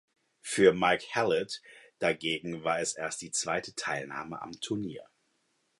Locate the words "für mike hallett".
0.41-1.61